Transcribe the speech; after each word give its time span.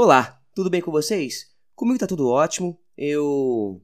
Olá, 0.00 0.40
tudo 0.54 0.70
bem 0.70 0.80
com 0.80 0.92
vocês? 0.92 1.52
Comigo 1.74 1.98
tá 1.98 2.06
tudo 2.06 2.28
ótimo. 2.28 2.80
Eu 2.96 3.82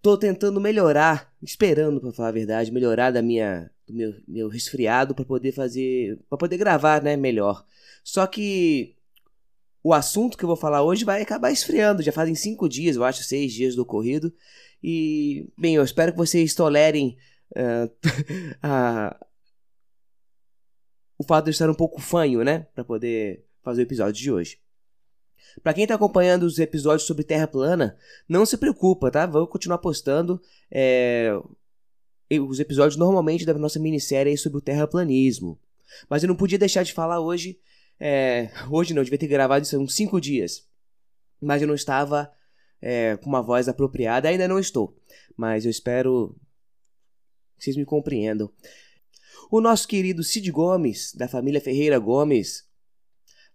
tô 0.00 0.16
tentando 0.16 0.60
melhorar, 0.60 1.34
esperando 1.42 2.00
para 2.00 2.12
falar 2.12 2.28
a 2.28 2.32
verdade, 2.32 2.70
melhorar 2.70 3.10
da 3.10 3.20
minha 3.20 3.68
do 3.84 3.92
meu, 3.92 4.14
meu 4.28 4.48
resfriado 4.48 5.12
para 5.12 5.24
poder 5.24 5.50
fazer, 5.50 6.20
para 6.28 6.38
poder 6.38 6.56
gravar, 6.56 7.02
né, 7.02 7.16
melhor. 7.16 7.66
Só 8.04 8.28
que 8.28 8.94
o 9.82 9.92
assunto 9.92 10.38
que 10.38 10.44
eu 10.44 10.48
vou 10.48 10.56
falar 10.56 10.84
hoje 10.84 11.04
vai 11.04 11.20
acabar 11.22 11.50
esfriando. 11.50 12.00
Já 12.00 12.12
fazem 12.12 12.36
cinco 12.36 12.68
dias, 12.68 12.94
eu 12.94 13.02
acho, 13.02 13.24
seis 13.24 13.52
dias 13.52 13.74
do 13.74 13.82
ocorrido. 13.82 14.32
E, 14.80 15.50
bem, 15.58 15.74
eu 15.74 15.82
espero 15.82 16.12
que 16.12 16.18
vocês 16.18 16.54
tolerem 16.54 17.18
uh, 17.56 17.90
a, 18.62 19.18
o 21.18 21.24
fato 21.24 21.46
de 21.46 21.50
estar 21.50 21.68
um 21.68 21.74
pouco 21.74 22.00
fanho, 22.00 22.44
né, 22.44 22.68
para 22.72 22.84
poder 22.84 23.45
fazer 23.66 23.82
o 23.82 23.84
episódio 23.84 24.14
de 24.14 24.30
hoje. 24.30 24.58
Para 25.62 25.74
quem 25.74 25.84
está 25.84 25.94
acompanhando 25.94 26.44
os 26.44 26.58
episódios 26.58 27.06
sobre 27.06 27.24
Terra 27.24 27.46
plana, 27.46 27.96
não 28.28 28.46
se 28.46 28.56
preocupa, 28.56 29.10
tá? 29.10 29.26
Vou 29.26 29.46
continuar 29.46 29.78
postando 29.78 30.40
é, 30.70 31.32
os 32.30 32.60
episódios 32.60 32.96
normalmente 32.96 33.44
da 33.44 33.54
nossa 33.54 33.80
minissérie 33.80 34.36
sobre 34.36 34.58
o 34.58 34.60
terraplanismo. 34.60 35.58
Mas 36.08 36.22
eu 36.22 36.28
não 36.28 36.36
podia 36.36 36.58
deixar 36.58 36.82
de 36.82 36.92
falar 36.92 37.20
hoje. 37.20 37.58
É, 37.98 38.50
hoje 38.70 38.94
não, 38.94 39.02
devia 39.02 39.18
ter 39.18 39.26
gravado 39.26 39.64
isso 39.64 39.76
há 39.76 39.78
uns 39.78 39.94
5 39.94 40.20
dias. 40.20 40.64
Mas 41.40 41.60
eu 41.60 41.68
não 41.68 41.74
estava 41.74 42.30
é, 42.80 43.16
com 43.16 43.28
uma 43.28 43.42
voz 43.42 43.68
apropriada, 43.68 44.28
ainda 44.28 44.46
não 44.46 44.60
estou. 44.60 44.96
Mas 45.36 45.64
eu 45.64 45.70
espero 45.70 46.36
que 47.56 47.64
vocês 47.64 47.76
me 47.76 47.84
compreendam. 47.84 48.48
O 49.50 49.60
nosso 49.60 49.88
querido 49.88 50.22
Cid 50.22 50.50
Gomes, 50.50 51.14
da 51.14 51.28
família 51.28 51.60
Ferreira 51.60 51.98
Gomes, 51.98 52.65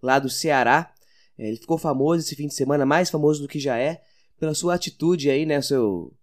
lá 0.02 0.20
do 0.20 0.30
Ceará. 0.30 0.94
É, 1.38 1.48
ele 1.48 1.58
ficou 1.58 1.78
famoso 1.78 2.23
esse 2.23 2.36
fim 2.36 2.48
de 2.48 2.54
semana, 2.54 2.86
mais 2.86 3.10
famoso 3.10 3.41
do 3.41 3.48
que 3.48 3.60
já 3.60 3.78
é, 3.78 4.02
pela 4.40 4.54
sua 4.54 4.76
atitude 4.76 5.30
aí, 5.30 5.46
né? 5.46 5.62
Seu, 5.62 6.13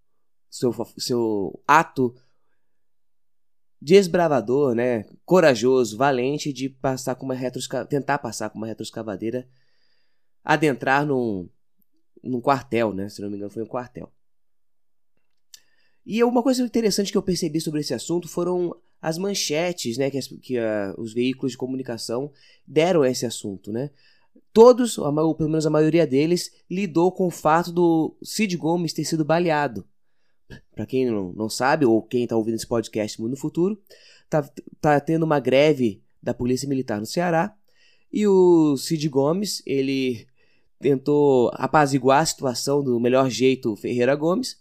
seu, 0.50 0.72
seu 0.98 1.62
ato 1.66 2.14
desbravador, 3.80 4.74
né? 4.74 5.04
Corajoso, 5.24 5.96
valente 5.96 6.52
de 6.52 6.68
passar 6.68 7.14
com 7.14 7.24
uma 7.24 7.36
tentar 7.88 8.18
passar 8.18 8.50
com 8.50 8.58
uma 8.58 8.66
retroescavadeira, 8.66 9.48
adentrar 10.44 11.06
num, 11.06 11.48
num 12.22 12.40
quartel, 12.40 12.92
né? 12.92 13.08
Se 13.08 13.22
não 13.22 13.30
me 13.30 13.36
engano, 13.36 13.50
foi 13.50 13.62
um 13.62 13.66
quartel. 13.66 14.12
E 16.04 16.24
uma 16.24 16.42
coisa 16.42 16.62
interessante 16.62 17.12
que 17.12 17.18
eu 17.18 17.22
percebi 17.22 17.60
sobre 17.60 17.80
esse 17.80 17.92
assunto 17.92 18.26
foram 18.28 18.74
as 19.00 19.16
manchetes 19.18 19.96
né, 19.96 20.10
que, 20.10 20.18
as, 20.18 20.26
que 20.26 20.58
a, 20.58 20.94
os 20.98 21.12
veículos 21.12 21.52
de 21.52 21.58
comunicação 21.58 22.32
deram 22.66 23.02
a 23.02 23.10
esse 23.10 23.24
assunto. 23.24 23.72
Né? 23.72 23.90
Todos, 24.52 24.98
ou 24.98 25.34
pelo 25.34 25.50
menos 25.50 25.66
a 25.66 25.70
maioria 25.70 26.06
deles, 26.06 26.52
lidou 26.70 27.12
com 27.12 27.26
o 27.26 27.30
fato 27.30 27.72
do 27.72 28.16
Cid 28.22 28.56
Gomes 28.56 28.92
ter 28.92 29.04
sido 29.04 29.24
baleado. 29.24 29.86
Para 30.74 30.86
quem 30.86 31.06
não, 31.06 31.32
não 31.32 31.48
sabe, 31.48 31.84
ou 31.84 32.02
quem 32.02 32.24
está 32.24 32.36
ouvindo 32.36 32.54
esse 32.54 32.66
podcast 32.66 33.20
no 33.20 33.36
futuro, 33.36 33.80
tá, 34.28 34.48
tá 34.80 34.98
tendo 34.98 35.24
uma 35.24 35.38
greve 35.38 36.02
da 36.22 36.32
Polícia 36.32 36.68
Militar 36.68 36.98
no 36.98 37.06
Ceará. 37.06 37.54
E 38.12 38.26
o 38.26 38.76
Cid 38.76 39.08
Gomes, 39.08 39.62
ele 39.66 40.26
tentou 40.80 41.50
apaziguar 41.54 42.22
a 42.22 42.26
situação 42.26 42.82
do 42.82 42.98
melhor 42.98 43.28
jeito 43.28 43.76
Ferreira 43.76 44.14
Gomes 44.14 44.56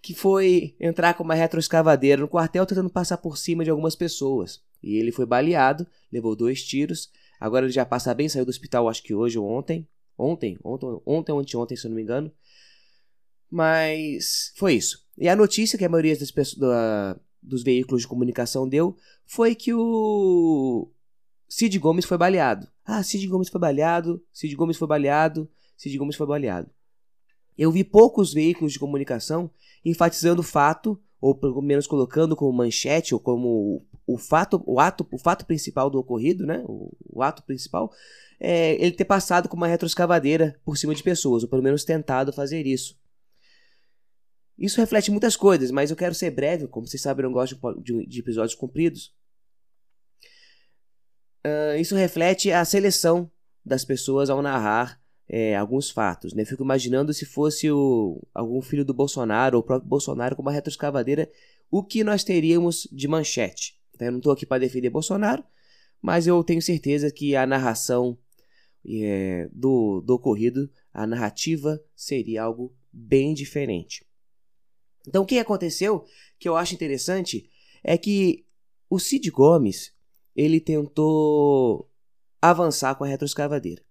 que 0.00 0.14
foi 0.14 0.74
entrar 0.80 1.14
com 1.14 1.24
uma 1.24 1.34
retroescavadeira 1.34 2.20
no 2.20 2.28
quartel 2.28 2.64
tentando 2.64 2.90
passar 2.90 3.18
por 3.18 3.36
cima 3.36 3.64
de 3.64 3.70
algumas 3.70 3.96
pessoas. 3.96 4.62
E 4.82 4.96
ele 4.96 5.12
foi 5.12 5.26
baleado, 5.26 5.86
levou 6.12 6.36
dois 6.36 6.62
tiros. 6.62 7.10
Agora 7.40 7.66
ele 7.66 7.72
já 7.72 7.84
passa 7.84 8.14
bem, 8.14 8.28
saiu 8.28 8.44
do 8.44 8.50
hospital 8.50 8.88
acho 8.88 9.02
que 9.02 9.14
hoje 9.14 9.38
ou 9.38 9.48
ontem. 9.48 9.86
Ontem, 10.16 10.58
ontem, 10.64 11.00
ontem 11.06 11.32
ou 11.32 11.38
anteontem, 11.38 11.76
se 11.76 11.86
eu 11.86 11.90
não 11.90 11.96
me 11.96 12.02
engano. 12.02 12.32
Mas 13.50 14.52
foi 14.56 14.74
isso. 14.74 15.06
E 15.16 15.28
a 15.28 15.36
notícia 15.36 15.78
que 15.78 15.84
a 15.84 15.88
maioria 15.88 16.16
das 16.16 16.30
pessoas, 16.30 16.58
da, 16.58 17.18
dos 17.42 17.62
veículos 17.62 18.02
de 18.02 18.08
comunicação 18.08 18.68
deu 18.68 18.96
foi 19.24 19.54
que 19.54 19.72
o 19.72 20.90
Cid 21.48 21.78
Gomes 21.78 22.04
foi 22.04 22.18
baleado. 22.18 22.68
Ah, 22.84 23.02
Cid 23.02 23.26
Gomes 23.26 23.48
foi 23.48 23.60
baleado, 23.60 24.22
Cid 24.32 24.54
Gomes 24.54 24.76
foi 24.76 24.88
baleado, 24.88 25.50
Cid 25.76 25.96
Gomes 25.96 26.16
foi 26.16 26.26
baleado. 26.26 26.70
Eu 27.58 27.72
vi 27.72 27.82
poucos 27.82 28.32
veículos 28.32 28.72
de 28.72 28.78
comunicação 28.78 29.50
enfatizando 29.84 30.40
o 30.40 30.44
fato, 30.44 31.00
ou 31.20 31.34
pelo 31.34 31.60
menos 31.60 31.88
colocando 31.88 32.36
como 32.36 32.56
manchete, 32.56 33.12
ou 33.12 33.20
como 33.20 33.84
o 34.06 34.16
fato, 34.16 34.62
o 34.64 34.78
ato, 34.78 35.06
o 35.10 35.18
fato 35.18 35.44
principal 35.44 35.90
do 35.90 35.98
ocorrido, 35.98 36.46
né? 36.46 36.62
O, 36.66 36.96
o 37.04 37.22
ato 37.22 37.42
principal, 37.42 37.92
é 38.38 38.74
ele 38.74 38.92
ter 38.92 39.04
passado 39.04 39.48
com 39.48 39.56
uma 39.56 39.66
retroescavadeira 39.66 40.60
por 40.64 40.78
cima 40.78 40.94
de 40.94 41.02
pessoas, 41.02 41.42
ou 41.42 41.48
pelo 41.48 41.62
menos 41.62 41.84
tentado 41.84 42.32
fazer 42.32 42.64
isso. 42.64 42.96
Isso 44.56 44.80
reflete 44.80 45.10
muitas 45.10 45.36
coisas, 45.36 45.70
mas 45.70 45.90
eu 45.90 45.96
quero 45.96 46.14
ser 46.14 46.30
breve, 46.30 46.68
como 46.68 46.86
vocês 46.86 47.02
sabem, 47.02 47.24
eu 47.24 47.28
não 47.28 47.34
gosto 47.34 47.58
de, 47.82 48.06
de 48.06 48.20
episódios 48.20 48.54
compridos. 48.54 49.14
Uh, 51.46 51.78
isso 51.80 51.94
reflete 51.94 52.50
a 52.50 52.64
seleção 52.64 53.30
das 53.64 53.84
pessoas 53.84 54.30
ao 54.30 54.42
narrar 54.42 54.97
é, 55.28 55.56
alguns 55.56 55.90
fatos. 55.90 56.32
Né? 56.32 56.44
Fico 56.44 56.62
imaginando 56.62 57.12
se 57.12 57.26
fosse 57.26 57.70
o, 57.70 58.20
algum 58.32 58.62
filho 58.62 58.84
do 58.84 58.94
Bolsonaro 58.94 59.56
ou 59.56 59.62
o 59.62 59.66
próprio 59.66 59.88
Bolsonaro 59.88 60.34
com 60.34 60.42
uma 60.42 60.52
retroescavadeira, 60.52 61.30
o 61.70 61.82
que 61.82 62.02
nós 62.02 62.24
teríamos 62.24 62.88
de 62.90 63.06
manchete. 63.06 63.78
Né? 64.00 64.08
Eu 64.08 64.12
não 64.12 64.18
estou 64.18 64.32
aqui 64.32 64.46
para 64.46 64.60
defender 64.60 64.90
Bolsonaro, 64.90 65.44
mas 66.00 66.26
eu 66.26 66.42
tenho 66.42 66.62
certeza 66.62 67.10
que 67.10 67.36
a 67.36 67.46
narração 67.46 68.16
é, 68.88 69.48
do, 69.52 70.00
do 70.00 70.14
ocorrido, 70.14 70.70
a 70.92 71.06
narrativa, 71.06 71.82
seria 71.94 72.42
algo 72.42 72.74
bem 72.92 73.34
diferente. 73.34 74.06
Então, 75.06 75.22
o 75.22 75.26
que 75.26 75.38
aconteceu 75.38 76.04
que 76.38 76.48
eu 76.48 76.56
acho 76.56 76.74
interessante 76.74 77.50
é 77.82 77.96
que 77.98 78.46
o 78.88 78.98
Cid 78.98 79.30
Gomes 79.30 79.92
ele 80.34 80.60
tentou 80.60 81.90
avançar 82.40 82.94
com 82.94 83.04
a 83.04 83.06
retroescavadeira. 83.06 83.82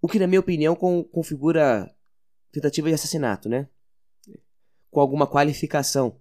O 0.00 0.08
que, 0.08 0.18
na 0.18 0.26
minha 0.26 0.40
opinião, 0.40 0.76
configura 0.76 1.92
tentativa 2.52 2.88
de 2.88 2.94
assassinato, 2.94 3.48
né? 3.48 3.68
Com 4.90 5.00
alguma 5.00 5.26
qualificação, 5.26 6.20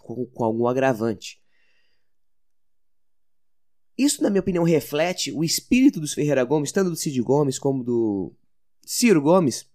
com, 0.00 0.26
com 0.26 0.44
algum 0.44 0.66
agravante. 0.66 1.42
Isso, 3.96 4.22
na 4.22 4.30
minha 4.30 4.40
opinião, 4.40 4.64
reflete 4.64 5.30
o 5.30 5.44
espírito 5.44 6.00
dos 6.00 6.14
Ferreira 6.14 6.42
Gomes, 6.44 6.72
tanto 6.72 6.90
do 6.90 6.96
Cid 6.96 7.20
Gomes 7.22 7.58
como 7.58 7.84
do 7.84 8.34
Ciro 8.84 9.22
Gomes, 9.22 9.66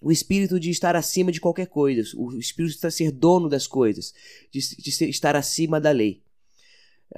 o 0.00 0.12
espírito 0.12 0.60
de 0.60 0.70
estar 0.70 0.94
acima 0.94 1.32
de 1.32 1.40
qualquer 1.40 1.66
coisa, 1.66 2.02
o 2.16 2.38
espírito 2.38 2.78
de 2.80 2.90
ser 2.90 3.10
dono 3.10 3.48
das 3.48 3.66
coisas, 3.66 4.14
de, 4.50 4.60
de 4.60 4.92
ser, 4.92 5.08
estar 5.08 5.34
acima 5.34 5.80
da 5.80 5.90
lei. 5.90 6.22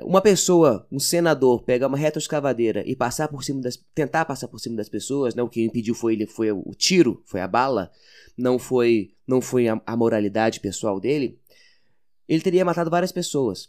Uma 0.05 0.21
pessoa, 0.21 0.87
um 0.91 1.01
senador, 1.01 1.63
pegar 1.63 1.89
uma 1.89 1.99
retroescavadeira 1.99 2.85
e 2.87 2.95
passar 2.95 3.27
por 3.27 3.43
cima 3.43 3.61
das, 3.61 3.77
tentar 3.93 4.25
passar 4.25 4.47
por 4.47 4.61
cima 4.61 4.77
das 4.77 4.89
pessoas, 4.89 5.35
né? 5.35 5.43
O 5.43 5.49
que 5.49 5.65
impediu 5.65 5.95
foi 5.95 6.13
ele 6.13 6.27
foi 6.27 6.53
o 6.53 6.73
tiro, 6.77 7.23
foi 7.27 7.41
a 7.41 7.49
bala, 7.49 7.91
não 8.39 8.59
foi 8.59 9.13
não 9.27 9.41
foi 9.41 9.69
a, 9.69 9.81
a 9.85 9.97
moralidade 9.97 10.61
pessoal 10.61 11.01
dele. 11.01 11.39
Ele 12.29 12.41
teria 12.41 12.65
matado 12.65 12.89
várias 12.89 13.11
pessoas. 13.11 13.69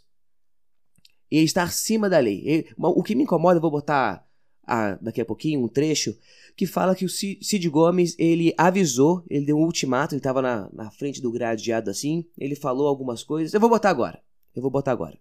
E 1.28 1.36
ele 1.36 1.46
está 1.46 1.64
acima 1.64 2.08
da 2.08 2.18
lei. 2.18 2.42
Ele, 2.44 2.68
o 2.76 3.02
que 3.02 3.16
me 3.16 3.24
incomoda, 3.24 3.58
vou 3.58 3.70
botar 3.70 4.24
a, 4.64 4.96
daqui 5.00 5.20
a 5.20 5.24
pouquinho 5.24 5.64
um 5.64 5.68
trecho 5.68 6.16
que 6.56 6.66
fala 6.66 6.94
que 6.94 7.04
o 7.04 7.08
Cid 7.08 7.68
Gomes 7.68 8.14
ele 8.18 8.54
avisou, 8.56 9.24
ele 9.28 9.46
deu 9.46 9.56
um 9.56 9.64
ultimato, 9.64 10.14
ele 10.14 10.20
estava 10.20 10.40
na, 10.42 10.68
na 10.72 10.90
frente 10.90 11.20
do 11.20 11.32
gradeado 11.32 11.90
assim, 11.90 12.24
ele 12.38 12.54
falou 12.54 12.86
algumas 12.86 13.24
coisas. 13.24 13.52
Eu 13.52 13.60
vou 13.60 13.70
botar 13.70 13.90
agora. 13.90 14.22
Eu 14.54 14.62
vou 14.62 14.70
botar 14.70 14.92
agora. 14.92 15.18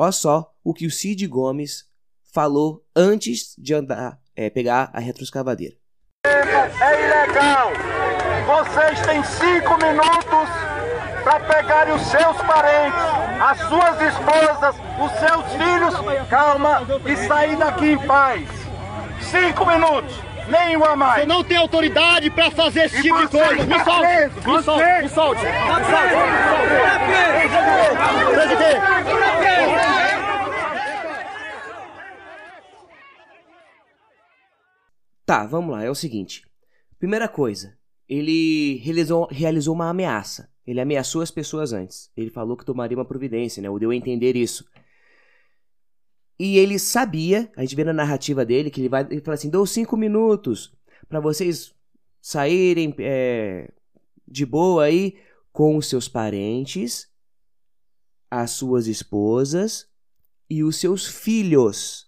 Olha 0.00 0.12
só 0.12 0.52
o 0.62 0.72
que 0.72 0.86
o 0.86 0.92
Cid 0.92 1.26
Gomes 1.26 1.84
falou 2.32 2.84
antes 2.94 3.56
de 3.58 3.74
andar, 3.74 4.16
é, 4.36 4.48
pegar 4.48 4.92
a 4.94 5.00
retroescavadeira. 5.00 5.74
É 6.24 7.04
ilegal. 7.04 7.72
Vocês 8.46 9.04
têm 9.04 9.24
cinco 9.24 9.76
minutos 9.76 10.48
para 11.24 11.40
pegarem 11.40 11.94
os 11.96 12.02
seus 12.02 12.36
parentes, 12.42 13.00
as 13.42 13.58
suas 13.58 14.00
esposas, 14.00 14.76
os 15.02 15.12
seus 15.18 15.44
filhos, 15.54 16.28
calma, 16.30 16.82
e 17.04 17.16
sair 17.26 17.56
daqui 17.56 17.86
em 17.86 18.06
paz. 18.06 18.48
Cinco 19.20 19.66
minutos. 19.66 20.27
Nenhuma 20.50 20.96
mais. 20.96 21.20
Você 21.22 21.26
não 21.26 21.44
tem 21.44 21.56
autoridade 21.56 22.30
para 22.30 22.50
fazer 22.50 22.86
esse 22.86 22.98
e 22.98 23.02
tipo 23.02 23.18
de 23.18 23.28
coisa. 23.28 23.64
Me 23.64 23.84
solte. 23.84 24.08
Me 24.46 24.62
solte. 24.62 25.02
Me 25.02 25.02
solte. 25.02 25.02
Me 25.02 25.08
solte. 25.08 25.44
Me 25.44 25.88
solte. 25.88 26.48
Presidente. 28.34 28.88
Tá, 35.26 35.44
vamos 35.44 35.72
lá, 35.72 35.84
é 35.84 35.90
o 35.90 35.94
seguinte. 35.94 36.42
Primeira 36.98 37.28
coisa, 37.28 37.76
ele 38.08 38.76
realizou, 38.82 39.28
realizou 39.30 39.74
uma 39.74 39.90
ameaça. 39.90 40.48
Ele 40.66 40.80
ameaçou 40.80 41.20
as 41.20 41.30
pessoas 41.30 41.72
antes. 41.72 42.10
Ele 42.16 42.30
falou 42.30 42.56
que 42.56 42.64
tomaria 42.64 42.96
uma 42.96 43.04
providência, 43.04 43.62
né? 43.62 43.68
Ou 43.68 43.78
deu 43.78 43.90
a 43.90 43.94
entender 43.94 44.36
isso. 44.36 44.64
E 46.38 46.56
ele 46.56 46.78
sabia, 46.78 47.50
a 47.56 47.62
gente 47.62 47.74
vê 47.74 47.84
na 47.84 47.92
narrativa 47.92 48.44
dele, 48.44 48.70
que 48.70 48.80
ele 48.80 48.88
vai 48.88 49.06
ele 49.10 49.20
fala 49.20 49.34
assim: 49.34 49.50
dou 49.50 49.66
cinco 49.66 49.96
minutos 49.96 50.72
para 51.08 51.18
vocês 51.20 51.74
saírem 52.20 52.94
é, 52.98 53.72
de 54.26 54.46
boa 54.46 54.84
aí 54.84 55.16
com 55.52 55.76
os 55.76 55.88
seus 55.88 56.08
parentes, 56.08 57.08
as 58.30 58.52
suas 58.52 58.86
esposas 58.86 59.88
e 60.48 60.62
os 60.62 60.76
seus 60.76 61.06
filhos. 61.06 62.06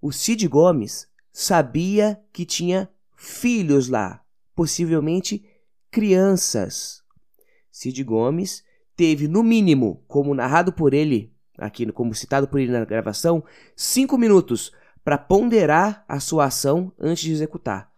O 0.00 0.10
Cid 0.10 0.48
Gomes 0.48 1.06
sabia 1.32 2.20
que 2.32 2.44
tinha 2.44 2.90
filhos 3.16 3.88
lá, 3.88 4.24
possivelmente 4.54 5.44
crianças. 5.90 7.02
Cid 7.70 8.02
Gomes 8.02 8.64
teve, 8.96 9.28
no 9.28 9.42
mínimo, 9.42 10.04
como 10.08 10.34
narrado 10.34 10.72
por 10.72 10.92
ele, 10.92 11.32
aqui 11.58 11.90
como 11.92 12.14
citado 12.14 12.48
por 12.48 12.60
ele 12.60 12.72
na 12.72 12.84
gravação, 12.84 13.44
cinco 13.76 14.16
minutos 14.18 14.72
para 15.04 15.18
ponderar 15.18 16.04
a 16.08 16.20
sua 16.20 16.46
ação 16.46 16.92
antes 16.98 17.24
de 17.24 17.32
executar. 17.32 17.90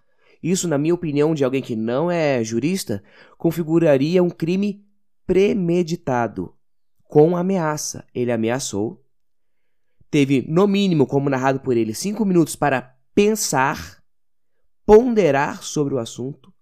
Isso, 0.43 0.69
na 0.69 0.77
minha 0.77 0.95
opinião, 0.95 1.35
de 1.35 1.45
alguém 1.45 1.63
que 1.63 1.75
não 1.75 2.11
é 2.11 2.45
jurista, 2.45 3.03
configuraria 3.39 4.23
um 4.23 4.29
crime 4.29 4.85
premeditado, 5.27 6.55
com 7.03 7.37
ameaça. 7.37 8.07
Ele 8.15 8.31
ameaçou, 8.31 9.03
teve, 10.11 10.45
no 10.49 10.67
mínimo, 10.67 11.07
como 11.07 11.31
narrado 11.31 11.61
por 11.61 11.77
ele, 11.77 11.95
cinco 11.95 12.25
minutos 12.25 12.57
para 12.57 12.95
pensar, 13.15 14.03
ponderar 14.85 15.63
sobre 15.63 15.95
o 15.95 15.99
assunto 15.99 16.53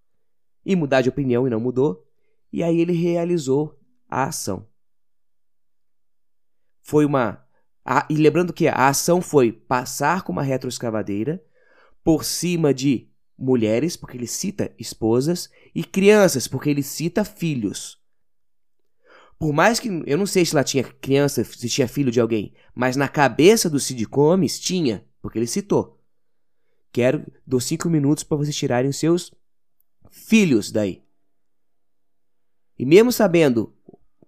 e 0.65 0.77
mudar 0.77 1.01
de 1.01 1.09
opinião 1.09 1.47
e 1.47 1.51
não 1.51 1.59
mudou, 1.59 2.07
e 2.53 2.63
aí 2.63 2.81
ele 2.81 2.93
realizou 2.93 3.81
a 4.09 4.25
ação. 4.25 4.67
Foi 6.93 7.07
uma. 7.07 7.43
A, 7.83 8.07
e 8.11 8.17
lembrando 8.17 8.53
que 8.53 8.69
a 8.69 8.89
ação 8.89 9.23
foi 9.23 9.51
passar 9.51 10.25
com 10.25 10.31
uma 10.31 10.43
retroescavadeira 10.43 11.43
por 12.05 12.23
cima 12.23 12.75
de 12.75 13.09
mulheres, 13.39 13.97
porque 13.97 14.19
ele 14.19 14.27
cita 14.27 14.71
esposas, 14.79 15.49
e 15.75 15.83
crianças, 15.83 16.47
porque 16.47 16.69
ele 16.69 16.83
cita 16.83 17.25
filhos. 17.25 17.99
Por 19.39 19.55
mais 19.55 19.81
que. 19.81 19.89
Eu 20.05 20.19
não 20.19 20.27
sei 20.27 20.45
se 20.45 20.55
lá 20.55 20.63
tinha 20.63 20.85
criança, 20.85 21.43
se 21.43 21.67
tinha 21.67 21.89
filho 21.89 22.13
de 22.13 22.21
alguém, 22.21 22.53
mas 22.75 22.95
na 22.95 23.09
cabeça 23.09 23.71
do 23.71 23.81
Cid 23.81 24.05
Gomes 24.05 24.61
tinha, 24.61 25.03
porque 25.23 25.39
ele 25.39 25.47
citou. 25.47 25.99
Quero, 26.93 27.25
dou 27.47 27.59
cinco 27.59 27.89
minutos 27.89 28.23
para 28.23 28.37
vocês 28.37 28.55
tirarem 28.55 28.91
os 28.91 28.99
seus 28.99 29.33
filhos 30.11 30.71
daí. 30.71 31.03
E 32.79 32.85
mesmo 32.85 33.11
sabendo 33.11 33.75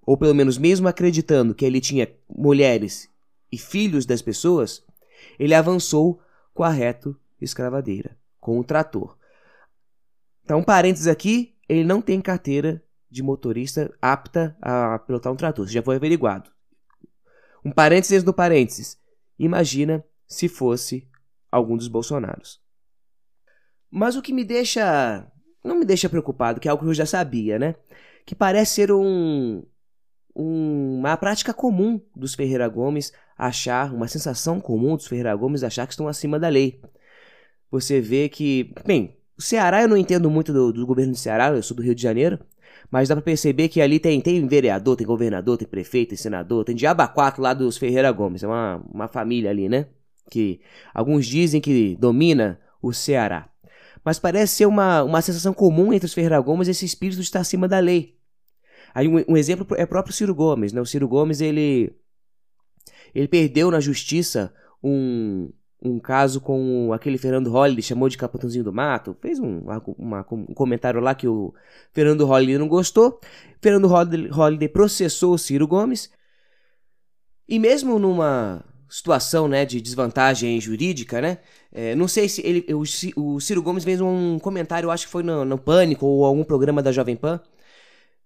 ou 0.06 0.16
pelo 0.16 0.34
menos 0.34 0.58
mesmo 0.58 0.88
acreditando 0.88 1.54
que 1.54 1.64
ele 1.64 1.80
tinha 1.80 2.08
mulheres 2.28 3.08
e 3.50 3.58
filhos 3.58 4.04
das 4.04 4.20
pessoas, 4.20 4.84
ele 5.38 5.54
avançou 5.54 6.20
com 6.52 6.62
a 6.62 6.70
reto 6.70 7.16
escravadeira, 7.40 8.16
com 8.40 8.58
o 8.58 8.64
trator. 8.64 9.16
Então, 10.44 10.62
parênteses 10.62 11.06
aqui, 11.06 11.54
ele 11.68 11.84
não 11.84 12.02
tem 12.02 12.20
carteira 12.20 12.82
de 13.10 13.22
motorista 13.22 13.94
apta 14.02 14.56
a 14.60 14.98
pilotar 14.98 15.32
um 15.32 15.36
trator, 15.36 15.66
já 15.66 15.82
foi 15.82 15.96
averiguado. 15.96 16.50
Um 17.64 17.70
parênteses 17.70 18.22
no 18.22 18.34
parênteses. 18.34 18.98
Imagina 19.38 20.04
se 20.26 20.48
fosse 20.48 21.08
algum 21.50 21.76
dos 21.76 21.88
Bolsonaros. 21.88 22.60
Mas 23.90 24.16
o 24.16 24.22
que 24.22 24.32
me 24.32 24.44
deixa. 24.44 25.26
Não 25.64 25.78
me 25.78 25.84
deixa 25.84 26.08
preocupado, 26.08 26.60
que 26.60 26.68
é 26.68 26.70
algo 26.70 26.82
que 26.82 26.90
eu 26.90 26.94
já 26.94 27.06
sabia, 27.06 27.58
né? 27.58 27.74
Que 28.26 28.34
parece 28.34 28.74
ser 28.74 28.92
um, 28.92 29.64
uma 30.34 31.16
prática 31.16 31.54
comum 31.54 32.00
dos 32.14 32.34
Ferreira 32.34 32.68
Gomes 32.68 33.12
achar, 33.38 33.92
uma 33.92 34.08
sensação 34.08 34.60
comum 34.60 34.96
dos 34.96 35.06
Ferreira 35.06 35.34
Gomes 35.34 35.62
achar 35.62 35.86
que 35.86 35.92
estão 35.92 36.08
acima 36.08 36.38
da 36.38 36.48
lei. 36.48 36.80
Você 37.70 38.00
vê 38.00 38.28
que, 38.28 38.72
bem, 38.84 39.16
o 39.38 39.42
Ceará 39.42 39.82
eu 39.82 39.88
não 39.88 39.96
entendo 39.96 40.30
muito 40.30 40.52
do, 40.52 40.72
do 40.72 40.86
governo 40.86 41.12
do 41.12 41.18
Ceará, 41.18 41.48
eu 41.50 41.62
sou 41.62 41.76
do 41.76 41.82
Rio 41.82 41.94
de 41.94 42.02
Janeiro, 42.02 42.38
mas 42.90 43.08
dá 43.08 43.14
para 43.14 43.22
perceber 43.22 43.68
que 43.68 43.80
ali 43.80 43.98
tem, 43.98 44.20
tem 44.20 44.46
vereador, 44.46 44.96
tem 44.96 45.06
governador, 45.06 45.56
tem 45.56 45.66
prefeito, 45.66 46.10
tem 46.10 46.18
senador, 46.18 46.64
tem 46.64 46.74
diaba 46.74 47.08
quatro 47.08 47.42
lá 47.42 47.54
dos 47.54 47.76
Ferreira 47.76 48.10
Gomes, 48.12 48.42
é 48.42 48.46
uma, 48.46 48.82
uma 48.92 49.08
família 49.08 49.50
ali, 49.50 49.68
né? 49.68 49.86
Que 50.30 50.60
alguns 50.92 51.26
dizem 51.26 51.60
que 51.60 51.96
domina 51.96 52.60
o 52.80 52.92
Ceará. 52.92 53.48
Mas 54.04 54.18
parece 54.18 54.56
ser 54.56 54.66
uma, 54.66 55.02
uma 55.02 55.22
sensação 55.22 55.54
comum 55.54 55.92
entre 55.92 56.06
os 56.06 56.14
Ferreira 56.14 56.40
Gomes 56.40 56.68
esse 56.68 56.84
espírito 56.84 57.16
de 57.18 57.24
estar 57.24 57.40
acima 57.40 57.66
da 57.66 57.78
lei. 57.78 58.16
Aí 58.94 59.08
um, 59.08 59.24
um 59.28 59.36
exemplo 59.36 59.66
é 59.76 59.84
o 59.84 59.88
próprio 59.88 60.14
Ciro 60.14 60.34
Gomes, 60.34 60.72
né? 60.72 60.80
O 60.80 60.86
Ciro 60.86 61.08
Gomes, 61.08 61.40
ele, 61.40 61.92
ele 63.14 63.26
perdeu 63.26 63.70
na 63.70 63.80
justiça 63.80 64.54
um, 64.82 65.50
um 65.82 65.98
caso 65.98 66.40
com 66.40 66.92
aquele 66.92 67.18
Fernando 67.18 67.50
Holliday, 67.50 67.82
chamou 67.82 68.08
de 68.08 68.16
Capitãozinho 68.16 68.64
do 68.64 68.72
Mato, 68.72 69.16
fez 69.20 69.40
um, 69.40 69.62
uma, 69.98 70.24
um 70.30 70.54
comentário 70.54 71.00
lá 71.00 71.14
que 71.14 71.26
o 71.26 71.52
Fernando 71.92 72.24
Holliday 72.24 72.56
não 72.56 72.68
gostou. 72.68 73.20
Fernando 73.60 73.88
Holliday 73.88 74.68
processou 74.68 75.34
o 75.34 75.38
Ciro 75.38 75.66
Gomes. 75.66 76.10
E 77.48 77.58
mesmo 77.58 77.98
numa 77.98 78.64
situação 78.88 79.48
né, 79.48 79.64
de 79.64 79.80
desvantagem 79.80 80.60
jurídica, 80.60 81.20
né? 81.20 81.38
É, 81.72 81.96
não 81.96 82.06
sei 82.06 82.28
se 82.28 82.40
ele, 82.46 82.64
o, 82.72 82.84
o 83.16 83.40
Ciro 83.40 83.60
Gomes 83.60 83.82
fez 83.82 84.00
um 84.00 84.38
comentário, 84.38 84.90
acho 84.90 85.06
que 85.06 85.12
foi 85.12 85.24
no, 85.24 85.44
no 85.44 85.58
Pânico 85.58 86.06
ou 86.06 86.24
algum 86.24 86.44
programa 86.44 86.80
da 86.80 86.92
Jovem 86.92 87.16
Pan, 87.16 87.40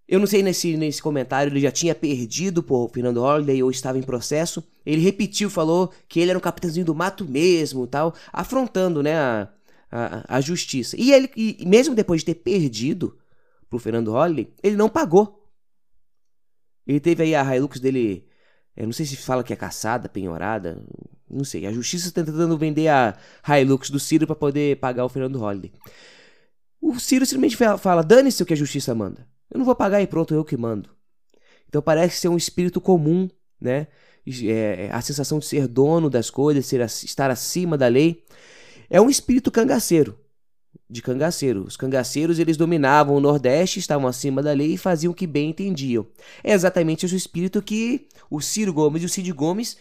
eu 0.09 0.19
não 0.19 0.27
sei 0.27 0.43
nesse, 0.43 0.75
nesse 0.79 1.03
comentário 1.03 1.53
ele 1.53 1.61
já 1.61 1.71
tinha 1.71 1.95
perdido 1.95 2.63
por 2.63 2.91
Fernando 2.91 3.21
Holliday 3.21 3.63
ou 3.63 3.71
estava 3.71 3.99
em 3.99 4.03
processo. 4.03 4.67
Ele 4.87 5.03
repetiu, 5.03 5.51
falou 5.51 5.93
que 6.09 6.19
ele 6.19 6.31
era 6.31 6.39
um 6.39 6.43
capitãozinho 6.43 6.87
do 6.87 6.95
mato 6.95 7.29
mesmo 7.29 7.87
tal, 7.87 8.15
afrontando 8.33 9.03
né, 9.03 9.15
a, 9.15 9.49
a, 9.93 10.37
a 10.37 10.41
justiça. 10.41 10.97
E 10.99 11.13
ele, 11.13 11.31
e 11.37 11.63
mesmo 11.67 11.95
depois 11.95 12.23
de 12.23 12.27
ter 12.27 12.37
perdido 12.37 13.19
pro 13.69 13.79
Fernando 13.79 14.13
Holliday, 14.13 14.51
ele 14.63 14.77
não 14.77 14.89
pagou. 14.89 15.47
Ele 16.87 17.01
teve 17.01 17.25
aí 17.25 17.35
a 17.35 17.55
Hilux 17.55 17.79
dele, 17.79 18.27
eu 18.75 18.87
não 18.87 18.95
sei 18.95 19.05
se 19.05 19.15
fala 19.15 19.45
que 19.45 19.53
é 19.53 19.57
caçada, 19.57 20.09
penhorada, 20.09 20.83
não 21.29 21.45
sei. 21.45 21.67
A 21.67 21.73
justiça 21.73 22.09
está 22.09 22.25
tentando 22.25 22.57
vender 22.57 22.89
a 22.89 23.15
Hilux 23.47 23.91
do 23.91 24.01
Ciro 24.01 24.27
para 24.27 24.35
poder 24.35 24.79
pagar 24.79 25.05
o 25.05 25.09
Fernando 25.11 25.39
Holliday. 25.39 25.71
O 26.81 26.99
Ciro 26.99 27.27
simplesmente 27.27 27.59
fala: 27.79 28.03
dane-se 28.03 28.43
o 28.43 28.47
que 28.47 28.55
a 28.55 28.57
justiça 28.57 28.95
manda. 28.95 29.29
Eu 29.51 29.59
não 29.59 29.65
vou 29.65 29.75
pagar 29.75 30.03
e 30.03 30.07
pronto, 30.07 30.35
eu 30.35 30.45
que 30.45 30.57
mando. 30.57 30.91
Então 31.69 31.83
parece 31.83 32.21
ser 32.21 32.29
um 32.29 32.37
espírito 32.37 32.81
comum, 32.81 33.29
né? 33.61 33.89
É, 34.45 34.87
é, 34.87 34.91
a 34.93 35.01
sensação 35.01 35.39
de 35.39 35.47
ser 35.47 35.67
dono 35.67 36.11
das 36.11 36.29
coisas, 36.29 36.67
ser, 36.67 36.81
estar 36.81 37.31
acima 37.31 37.79
da 37.79 37.89
lei. 37.89 38.25
É 38.91 39.01
um 39.01 39.09
espírito 39.09 39.51
cangaceiro, 39.51 40.19
de 40.89 41.01
cangaceiro. 41.03 41.65
Os 41.65 41.77
cangaceiros 41.77 42.39
eles 42.39 42.57
dominavam 42.57 43.17
o 43.17 43.21
Nordeste, 43.21 43.79
estavam 43.79 44.07
acima 44.07 44.43
da 44.43 44.53
lei 44.53 44.75
e 44.75 44.79
faziam 44.79 45.13
o 45.13 45.15
que 45.15 45.27
bem 45.27 45.51
entendiam. 45.51 46.07
É 46.45 46.53
exatamente 46.53 47.07
esse 47.07 47.17
espírito 47.17 47.63
que 47.63 48.09
o 48.31 48.41
Ciro 48.41 48.73
Gomes 48.73 49.03
e 49.03 49.07
o 49.07 49.09
Cid 49.09 49.33
Gomes 49.33 49.79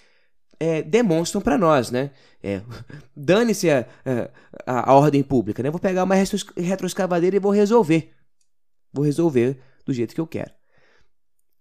é, 0.60 0.82
demonstram 0.82 1.42
para 1.42 1.58
nós, 1.58 1.92
né? 1.92 2.12
É, 2.42 2.62
Dane-se 3.16 3.70
a, 3.70 3.86
a, 4.66 4.92
a, 4.92 4.94
ordem 4.94 5.24
pública, 5.24 5.62
né? 5.62 5.70
Vou 5.70 5.80
pegar 5.80 6.04
uma 6.04 6.16
retroescavadeira 6.16 7.36
e 7.36 7.40
vou 7.40 7.52
resolver. 7.52 8.17
Vou 8.92 9.06
resolver 9.06 9.60
do 9.86 9.94
jeito 9.94 10.14
que 10.14 10.22
eu 10.22 10.28
quero. 10.28 10.52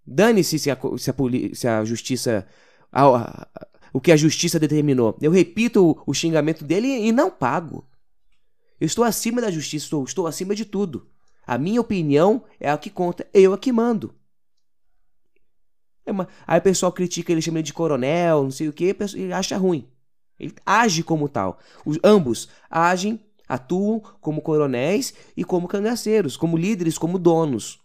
Dane-se 0.06 0.58
se 0.58 0.70
a, 0.70 0.78
se, 0.98 1.10
a, 1.10 1.14
se 1.54 1.68
a 1.68 1.84
justiça. 1.84 2.46
A, 2.92 3.04
a, 3.04 3.48
o 3.92 4.00
que 4.00 4.12
a 4.12 4.16
justiça 4.16 4.58
determinou. 4.58 5.16
Eu 5.20 5.30
repito 5.30 5.84
o, 5.84 6.10
o 6.10 6.14
xingamento 6.14 6.64
dele 6.64 6.86
e, 6.86 7.08
e 7.08 7.12
não 7.12 7.30
pago. 7.30 7.88
Eu 8.80 8.86
estou 8.86 9.04
acima 9.04 9.40
da 9.40 9.50
justiça, 9.50 9.86
estou, 9.86 10.04
estou 10.04 10.26
acima 10.26 10.54
de 10.54 10.64
tudo. 10.64 11.08
A 11.46 11.56
minha 11.56 11.80
opinião 11.80 12.44
é 12.60 12.70
a 12.70 12.76
que 12.76 12.90
conta, 12.90 13.26
eu 13.32 13.52
a 13.52 13.58
que 13.58 13.72
mando. 13.72 14.14
É 16.04 16.12
uma... 16.12 16.28
Aí 16.46 16.58
o 16.58 16.62
pessoal 16.62 16.92
critica 16.92 17.32
ele, 17.32 17.40
chama 17.42 17.58
ele 17.58 17.64
de 17.64 17.72
coronel, 17.72 18.44
não 18.44 18.50
sei 18.50 18.68
o 18.68 18.72
que, 18.72 18.94
e 19.16 19.32
acha 19.32 19.56
ruim. 19.56 19.88
Ele 20.38 20.54
age 20.64 21.02
como 21.02 21.28
tal. 21.28 21.58
Os, 21.84 21.98
ambos 22.04 22.48
agem 22.68 23.20
Atuam 23.48 24.00
como 24.20 24.42
coronéis 24.42 25.14
e 25.36 25.44
como 25.44 25.68
cangaceiros, 25.68 26.36
como 26.36 26.56
líderes, 26.56 26.98
como 26.98 27.18
donos. 27.18 27.80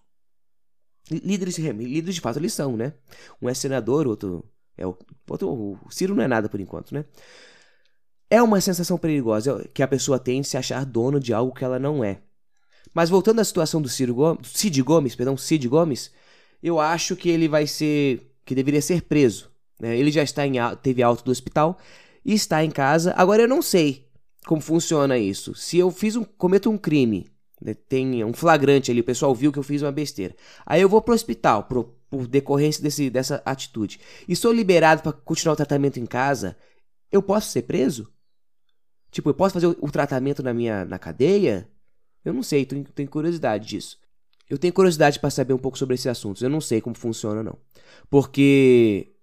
Líderes, 1.10 1.58
líderes 1.58 2.16
de 2.16 2.22
fato 2.22 2.40
eles 2.40 2.54
são, 2.54 2.78
né? 2.78 2.94
Um 3.42 3.50
é 3.50 3.54
senador, 3.54 4.08
outro 4.08 4.44
é 4.78 4.86
o, 4.86 4.98
outro, 5.30 5.50
o 5.50 5.92
Ciro 5.92 6.16
não 6.16 6.24
é 6.24 6.28
nada 6.28 6.50
por 6.50 6.60
enquanto, 6.60 6.94
né? 6.94 7.06
É 8.30 8.42
uma 8.42 8.62
sensação 8.62 8.98
perigosa 8.98 9.70
que 9.74 9.84
a 9.84 9.88
pessoa 9.88 10.18
tem 10.18 10.42
de 10.42 10.48
se 10.48 10.58
achar 10.58 10.86
dono 10.86 11.20
de 11.20 11.34
algo 11.34 11.54
que 11.54 11.64
ela 11.64 11.78
não 11.78 12.04
é. 12.04 12.22
Mas 12.94 13.10
voltando 13.10 13.40
à 13.40 13.44
situação 13.44 13.82
do 13.82 13.90
Ciro 13.90 14.16
Gomes, 14.16 14.48
Cid 14.54 14.82
Gomes, 14.82 15.16
perdão, 15.16 15.38
Cid 15.38 15.68
Gomes, 15.68 16.12
eu 16.64 16.80
acho 16.80 17.16
que 17.16 17.30
ele 17.30 17.48
vai 17.48 17.68
ser, 17.68 18.34
que 18.46 18.56
deveria 18.56 18.82
ser 18.82 19.04
preso. 19.04 19.52
Né? 19.80 19.98
Ele 19.98 20.12
já 20.12 20.24
está 20.24 20.48
em, 20.48 20.54
teve 20.82 21.04
alta 21.04 21.24
do 21.24 21.32
hospital 21.32 21.78
e 22.24 22.34
está 22.34 22.64
em 22.64 22.72
casa. 22.72 23.14
Agora 23.18 23.42
eu 23.42 23.48
não 23.48 23.62
sei 23.62 24.08
como 24.46 24.62
funciona 24.62 25.18
isso. 25.18 25.56
Se 25.56 25.78
eu 25.78 25.92
fiz 25.92 26.16
um, 26.16 26.24
cometo 26.24 26.70
um 26.70 26.78
crime, 26.78 27.30
né, 27.62 27.74
tem 27.74 28.24
um 28.24 28.34
flagrante 28.34 28.92
ali, 28.92 29.02
o 29.02 29.04
pessoal 29.04 29.34
viu 29.36 29.52
que 29.52 29.60
eu 29.60 29.64
fiz 29.64 29.82
uma 29.82 29.92
besteira. 29.92 30.36
Aí 30.66 30.82
eu 30.82 30.90
vou 30.90 31.02
pro 31.02 31.14
hospital 31.14 31.64
pro, 31.64 31.96
por 32.10 32.28
decorrência 32.28 32.82
desse, 32.82 33.10
dessa 33.10 33.42
atitude. 33.46 34.00
E 34.28 34.36
sou 34.36 34.52
liberado 34.52 35.02
para 35.04 35.14
continuar 35.14 35.54
o 35.54 35.58
tratamento 35.58 36.00
em 36.00 36.06
casa. 36.06 36.58
eu 37.12 37.22
posso 37.22 37.52
ser 37.52 37.64
preso? 37.64 38.12
Tipo, 39.12 39.30
eu 39.30 39.34
posso 39.34 39.54
fazer 39.54 39.68
o, 39.68 39.78
o 39.82 39.92
tratamento 39.92 40.42
na 40.42 40.54
minha 40.54 40.86
na 40.86 40.98
cadeia? 40.98 41.70
Eu 42.24 42.34
não 42.34 42.44
sei, 42.44 42.66
tenho, 42.66 42.84
tenho 42.84 43.10
curiosidade 43.10 43.68
disso. 43.68 44.00
Eu 44.50 44.58
tenho 44.58 44.74
curiosidade 44.74 45.20
para 45.20 45.30
saber 45.30 45.54
um 45.54 45.58
pouco 45.58 45.78
sobre 45.78 45.96
esses 45.96 46.08
assuntos. 46.08 46.42
Eu 46.42 46.50
não 46.50 46.62
sei 46.62 46.82
como 46.82 46.96
funciona, 46.96 47.42
não. 47.42 47.58
Porque 48.10 49.14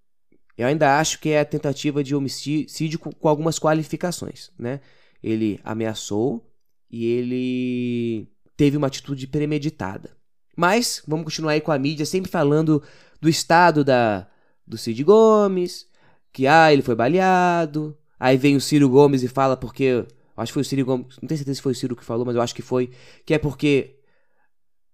eu 0.57 0.67
ainda 0.67 0.99
acho 0.99 1.21
que 1.21 1.31
é 1.31 1.41
a 1.41 1.45
tentativa 1.45 2.03
de 2.03 2.15
homicídio 2.15 2.99
com 2.99 3.29
algumas 3.29 3.59
qualificações, 3.59 4.51
né? 4.59 4.81
Ele 5.23 5.61
ameaçou 5.65 6.49
e 6.91 7.07
ele 7.07 8.29
teve 8.57 8.77
uma 8.77 8.87
atitude 8.87 9.27
premeditada. 9.27 10.17
Mas 10.57 11.03
vamos 11.07 11.25
continuar 11.25 11.53
aí 11.53 11.61
com 11.61 11.71
a 11.71 11.79
mídia 11.79 12.05
sempre 12.05 12.31
falando 12.31 12.83
do 13.21 13.29
estado 13.29 13.85
da 13.85 14.29
do 14.67 14.77
Cid 14.77 15.03
Gomes, 15.03 15.87
que 16.33 16.47
ah, 16.47 16.73
ele 16.73 16.83
foi 16.83 16.95
baleado. 16.95 17.97
Aí 18.21 18.37
vem 18.37 18.57
o 18.57 18.61
Ciro 18.61 18.89
Gomes 18.89 19.23
e 19.23 19.29
fala 19.29 19.57
porque 19.57 20.05
acho 20.37 20.51
que 20.51 20.55
foi 20.55 20.63
o 20.63 20.65
Ciro 20.65 20.85
Gomes, 20.85 21.17
não 21.23 21.29
tenho 21.29 21.39
certeza 21.39 21.57
se 21.57 21.63
foi 21.63 21.73
o 21.73 21.75
Ciro 21.75 21.97
que 21.97 22.05
falou, 22.05 22.27
mas 22.27 22.37
eu 22.37 22.43
acho 22.43 22.55
que 22.55 22.63
foi, 22.63 22.91
que 23.25 23.35
é 23.35 23.39
porque 23.39 23.99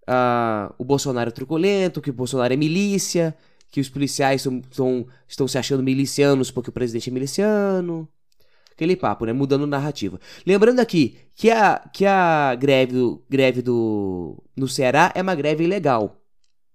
uh, 0.08 0.72
o 0.78 0.84
Bolsonaro 0.84 1.28
é 1.28 1.32
truculento, 1.32 2.00
que 2.00 2.10
o 2.10 2.14
Bolsonaro 2.14 2.52
é 2.52 2.56
milícia, 2.56 3.36
que 3.70 3.80
os 3.80 3.88
policiais 3.88 4.42
são, 4.42 4.62
são, 4.70 5.06
estão 5.26 5.48
se 5.48 5.58
achando 5.58 5.82
milicianos 5.82 6.50
porque 6.50 6.70
o 6.70 6.72
presidente 6.72 7.10
é 7.10 7.12
miliciano. 7.12 8.08
Aquele 8.74 8.96
papo, 8.96 9.24
né? 9.24 9.32
Mudando 9.32 9.66
narrativa. 9.66 10.20
Lembrando 10.44 10.80
aqui 10.80 11.16
que 11.34 11.50
a, 11.50 11.78
que 11.92 12.04
a 12.04 12.54
greve, 12.56 12.92
do, 12.92 13.24
greve 13.30 13.62
do, 13.62 14.42
no 14.56 14.66
Ceará 14.66 15.12
é 15.14 15.22
uma 15.22 15.34
greve 15.34 15.64
ilegal. 15.64 16.20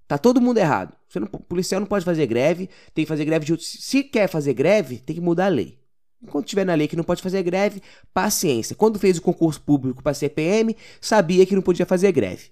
Tá 0.08 0.18
todo 0.18 0.42
mundo 0.42 0.58
errado. 0.58 0.96
Você 1.08 1.20
não, 1.20 1.28
policial 1.28 1.82
não 1.82 1.88
pode 1.88 2.06
fazer 2.06 2.26
greve, 2.26 2.70
tem 2.94 3.04
que 3.04 3.10
fazer 3.10 3.26
greve 3.26 3.46
de 3.46 3.64
Se 3.64 4.04
quer 4.04 4.30
fazer 4.30 4.54
greve, 4.54 4.98
tem 5.00 5.16
que 5.16 5.22
mudar 5.22 5.48
a 5.48 5.50
lei. 5.50 5.78
Enquanto 6.22 6.48
tiver 6.48 6.66
na 6.66 6.74
lei 6.74 6.88
que 6.88 6.96
não 6.96 7.04
pode 7.04 7.22
fazer 7.22 7.44
greve, 7.44 7.82
paciência. 8.14 8.76
Quando 8.76 8.98
fez 8.98 9.18
o 9.18 9.22
concurso 9.22 9.62
público 9.62 10.02
para 10.02 10.14
CPM, 10.14 10.76
sabia 11.02 11.46
que 11.46 11.56
não 11.56 11.62
podia 11.62 11.86
fazer 11.86 12.12
greve. 12.12 12.52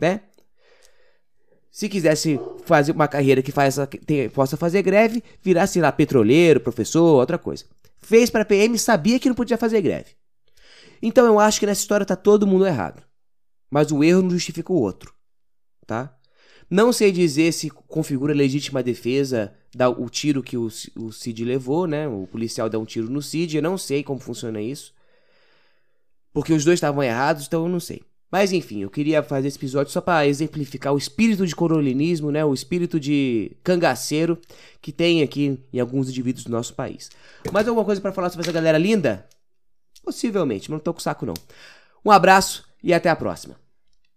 Né? 0.00 0.20
Se 1.70 1.88
quisesse 1.88 2.38
fazer 2.64 2.92
uma 2.92 3.08
carreira 3.08 3.42
que 3.42 3.50
faz, 3.50 3.76
tem, 4.06 4.28
possa 4.28 4.56
fazer 4.56 4.82
greve, 4.82 5.22
virasse 5.42 5.80
lá 5.80 5.90
petroleiro, 5.90 6.60
professor, 6.60 7.18
outra 7.18 7.36
coisa. 7.38 7.64
Fez 8.04 8.28
para 8.28 8.44
PM, 8.44 8.78
sabia 8.78 9.18
que 9.18 9.28
não 9.28 9.34
podia 9.34 9.56
fazer 9.56 9.80
greve. 9.80 10.10
Então 11.00 11.24
eu 11.24 11.38
acho 11.40 11.58
que 11.58 11.64
nessa 11.64 11.80
história 11.80 12.04
tá 12.04 12.14
todo 12.14 12.46
mundo 12.46 12.66
errado. 12.66 13.02
Mas 13.70 13.90
o 13.90 14.04
erro 14.04 14.20
não 14.20 14.30
justifica 14.30 14.70
o 14.70 14.76
outro, 14.76 15.14
tá? 15.86 16.14
Não 16.68 16.92
sei 16.92 17.10
dizer 17.10 17.50
se 17.52 17.70
configura 17.70 18.34
legítima 18.34 18.82
defesa 18.82 19.54
dar 19.74 19.88
o 19.88 20.08
tiro 20.10 20.42
que 20.42 20.56
o, 20.56 20.68
o 20.96 21.12
Cid 21.12 21.44
levou, 21.44 21.86
né? 21.86 22.06
O 22.06 22.26
policial 22.26 22.68
dá 22.68 22.78
um 22.78 22.84
tiro 22.84 23.08
no 23.08 23.22
Cid, 23.22 23.56
eu 23.56 23.62
não 23.62 23.78
sei 23.78 24.02
como 24.02 24.20
funciona 24.20 24.60
isso. 24.60 24.94
Porque 26.30 26.52
os 26.52 26.64
dois 26.64 26.76
estavam 26.76 27.02
errados, 27.02 27.46
então 27.46 27.64
eu 27.64 27.68
não 27.70 27.80
sei. 27.80 28.02
Mas 28.34 28.52
enfim, 28.52 28.80
eu 28.80 28.90
queria 28.90 29.22
fazer 29.22 29.46
esse 29.46 29.56
episódio 29.56 29.92
só 29.92 30.00
para 30.00 30.26
exemplificar 30.26 30.92
o 30.92 30.98
espírito 30.98 31.46
de 31.46 31.54
coronelismo, 31.54 32.32
né? 32.32 32.44
O 32.44 32.52
espírito 32.52 32.98
de 32.98 33.52
cangaceiro 33.62 34.36
que 34.82 34.90
tem 34.90 35.22
aqui 35.22 35.60
em 35.72 35.78
alguns 35.78 36.08
indivíduos 36.08 36.42
do 36.44 36.50
nosso 36.50 36.74
país. 36.74 37.12
Mais 37.52 37.68
alguma 37.68 37.84
coisa 37.84 38.00
para 38.00 38.10
falar 38.10 38.30
sobre 38.30 38.42
essa 38.42 38.50
galera 38.50 38.76
linda? 38.76 39.24
Possivelmente, 40.02 40.68
mas 40.68 40.78
não 40.78 40.82
tô 40.82 40.92
com 40.92 40.98
saco 40.98 41.24
não. 41.24 41.34
Um 42.04 42.10
abraço 42.10 42.64
e 42.82 42.92
até 42.92 43.08
a 43.08 43.14
próxima. 43.14 43.54